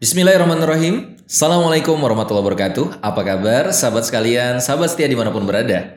Bismillahirrahmanirrahim. 0.00 1.20
Assalamualaikum 1.28 1.92
warahmatullahi 1.92 2.40
wabarakatuh. 2.40 3.04
Apa 3.04 3.20
kabar 3.20 3.68
sahabat 3.68 4.08
sekalian, 4.08 4.56
sahabat 4.56 4.96
setia 4.96 5.04
di 5.04 5.12
mana 5.12 5.28
pun 5.28 5.44
berada. 5.44 5.92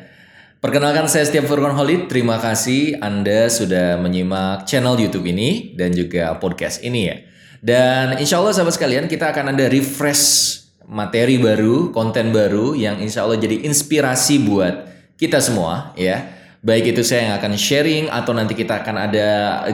Perkenalkan 0.59 1.07
saya 1.07 1.23
Setiap 1.23 1.47
Furqan 1.47 1.71
Holid. 1.71 2.11
Terima 2.11 2.35
kasih 2.35 2.99
Anda 2.99 3.47
sudah 3.47 3.95
menyimak 4.03 4.67
channel 4.67 4.99
YouTube 4.99 5.23
ini 5.31 5.71
dan 5.79 5.95
juga 5.95 6.35
podcast 6.35 6.83
ini 6.83 7.07
ya. 7.07 7.23
Dan 7.63 8.19
insya 8.19 8.43
Allah 8.43 8.51
sahabat 8.51 8.75
sekalian 8.75 9.07
kita 9.07 9.31
akan 9.31 9.55
ada 9.55 9.71
refresh 9.71 10.59
materi 10.83 11.39
baru, 11.39 11.95
konten 11.95 12.35
baru 12.35 12.75
yang 12.75 12.99
insya 12.99 13.23
Allah 13.23 13.39
jadi 13.39 13.63
inspirasi 13.63 14.43
buat 14.43 14.83
kita 15.15 15.39
semua 15.39 15.95
ya. 15.95 16.27
Baik 16.59 16.91
itu 16.91 17.07
saya 17.07 17.31
yang 17.31 17.35
akan 17.39 17.55
sharing 17.55 18.11
atau 18.11 18.35
nanti 18.35 18.51
kita 18.51 18.83
akan 18.83 18.99
ada 18.99 19.27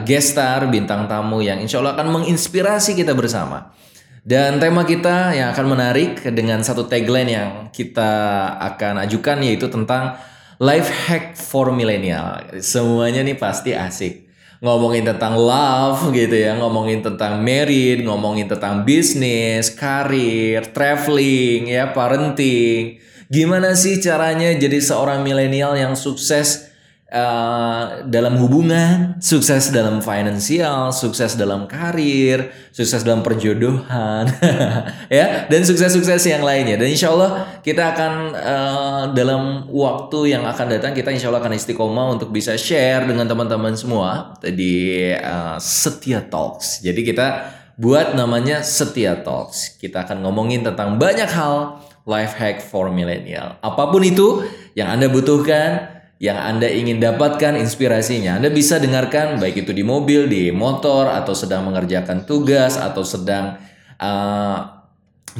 guest 0.06 0.38
star, 0.38 0.70
bintang 0.70 1.10
tamu 1.10 1.42
yang 1.42 1.58
insya 1.58 1.82
Allah 1.82 1.98
akan 1.98 2.22
menginspirasi 2.22 2.94
kita 2.94 3.10
bersama. 3.10 3.74
Dan 4.20 4.60
tema 4.60 4.84
kita 4.84 5.32
yang 5.32 5.56
akan 5.56 5.66
menarik 5.76 6.20
dengan 6.36 6.60
satu 6.60 6.84
tagline 6.84 7.30
yang 7.32 7.50
kita 7.72 8.12
akan 8.60 9.00
ajukan 9.08 9.40
yaitu 9.40 9.72
tentang 9.72 10.20
life 10.60 10.92
hack 11.08 11.40
for 11.40 11.72
millennial. 11.72 12.36
Semuanya 12.60 13.24
nih 13.24 13.40
pasti 13.40 13.72
asik. 13.72 14.28
Ngomongin 14.60 15.08
tentang 15.08 15.40
love 15.40 16.12
gitu 16.12 16.36
ya, 16.36 16.52
ngomongin 16.60 17.00
tentang 17.00 17.40
married, 17.40 18.04
ngomongin 18.04 18.44
tentang 18.44 18.84
bisnis, 18.84 19.72
karir, 19.72 20.68
traveling, 20.76 21.72
ya, 21.72 21.96
parenting. 21.96 23.00
Gimana 23.32 23.72
sih 23.72 24.04
caranya 24.04 24.52
jadi 24.52 24.76
seorang 24.84 25.24
milenial 25.24 25.80
yang 25.80 25.96
sukses 25.96 26.69
uh, 27.10 28.06
dalam 28.06 28.38
hubungan, 28.38 29.18
sukses 29.18 29.74
dalam 29.74 29.98
finansial, 30.00 30.94
sukses 30.94 31.34
dalam 31.34 31.66
karir, 31.66 32.54
sukses 32.70 33.02
dalam 33.02 33.20
perjodohan, 33.20 34.30
ya, 35.12 35.50
dan 35.50 35.60
sukses-sukses 35.66 36.22
yang 36.24 36.46
lainnya. 36.46 36.78
Dan 36.78 36.88
insya 36.88 37.10
Allah 37.12 37.60
kita 37.60 37.92
akan 37.92 38.12
uh, 38.34 39.04
dalam 39.12 39.66
waktu 39.68 40.38
yang 40.38 40.46
akan 40.46 40.66
datang 40.70 40.94
kita 40.94 41.10
insya 41.10 41.28
Allah 41.28 41.42
akan 41.42 41.54
istiqomah 41.58 42.16
untuk 42.16 42.30
bisa 42.30 42.54
share 42.54 43.04
dengan 43.04 43.26
teman-teman 43.26 43.74
semua 43.74 44.38
di 44.40 45.10
uh, 45.10 45.58
Setia 45.58 46.22
Talks. 46.24 46.80
Jadi 46.80 47.02
kita 47.02 47.58
buat 47.76 48.14
namanya 48.14 48.62
Setia 48.62 49.18
Talks. 49.20 49.76
Kita 49.76 50.06
akan 50.06 50.22
ngomongin 50.22 50.62
tentang 50.62 50.96
banyak 50.96 51.28
hal 51.28 51.82
life 52.08 52.34
hack 52.36 52.64
for 52.64 52.88
millennial. 52.88 53.60
Apa 53.60 53.92
pun 53.92 54.00
itu 54.02 54.44
yang 54.72 54.88
Anda 54.90 55.12
butuhkan, 55.12 55.99
yang 56.20 56.36
Anda 56.36 56.68
ingin 56.68 57.00
dapatkan 57.00 57.56
inspirasinya. 57.56 58.36
Anda 58.36 58.52
bisa 58.52 58.76
dengarkan 58.76 59.40
baik 59.40 59.64
itu 59.64 59.72
di 59.72 59.80
mobil, 59.80 60.28
di 60.28 60.52
motor, 60.52 61.08
atau 61.08 61.32
sedang 61.32 61.64
mengerjakan 61.64 62.28
tugas, 62.28 62.76
atau 62.76 63.00
sedang 63.00 63.56
uh, 63.96 64.58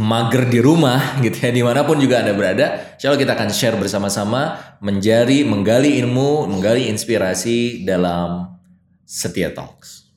mager 0.01 0.49
di 0.49 0.57
rumah 0.65 0.99
gitu 1.25 1.37
ya 1.37 1.53
di 1.53 1.61
mana 1.61 1.85
pun 1.85 2.01
juga 2.01 2.25
Anda 2.25 2.33
berada. 2.33 2.97
Insya 2.97 3.13
Allah 3.13 3.21
kita 3.21 3.33
akan 3.37 3.51
share 3.53 3.77
bersama-sama 3.77 4.57
menjadi 4.81 5.45
menggali 5.45 6.01
ilmu, 6.01 6.49
menggali 6.49 6.89
inspirasi 6.89 7.85
dalam 7.85 8.57
Setia 9.05 9.53
Talks. 9.53 10.10